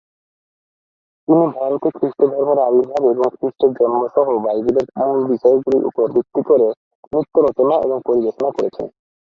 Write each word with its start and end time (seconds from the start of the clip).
তিনি 1.27 1.45
ভারতে 1.55 1.87
খ্রিস্টধর্মের 1.97 2.59
আবির্ভাব 2.59 3.03
এবং 3.05 3.27
খ্রিস্টের 3.35 3.71
জন্ম 3.79 4.01
সহ 4.15 4.27
বাইবেলের 4.45 4.87
মূল 4.99 5.19
বিষয়গুলির 5.31 5.87
উপর 5.89 6.05
ভিত্তি 6.15 6.41
করে 6.49 6.67
নৃত্য 7.11 7.35
রচনা 7.47 7.75
এবং 7.85 7.97
পরিবেশনা 8.07 8.49
করেছেন। 8.57 8.87